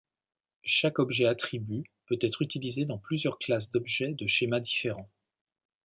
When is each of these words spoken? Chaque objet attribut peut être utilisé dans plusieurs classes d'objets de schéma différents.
Chaque 0.65 0.97
objet 0.97 1.27
attribut 1.27 1.83
peut 2.07 2.17
être 2.21 2.41
utilisé 2.41 2.85
dans 2.85 2.97
plusieurs 2.97 3.37
classes 3.37 3.69
d'objets 3.69 4.15
de 4.15 4.25
schéma 4.25 4.59
différents. 4.59 5.11